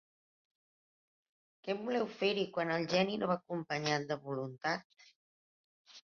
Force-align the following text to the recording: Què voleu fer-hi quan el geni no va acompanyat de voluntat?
Què 1.67 1.75
voleu 1.81 2.07
fer-hi 2.21 2.47
quan 2.57 2.73
el 2.77 2.87
geni 2.95 3.19
no 3.25 3.31
va 3.33 3.37
acompanyat 3.43 4.09
de 4.15 4.19
voluntat? 4.27 5.01